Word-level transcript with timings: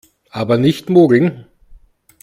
Aber 0.31 0.57
nicht 0.57 0.89
mogeln! 0.89 1.45